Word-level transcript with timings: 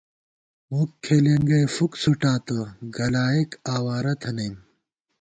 مُک 0.71 0.91
کھېلېنگَئ 1.03 1.65
فُک 1.75 1.91
څُھٹاتہ 2.01 2.59
گلائېک 2.95 3.51
اَوارہ 3.73 4.13
تھنَئیم 4.21 4.55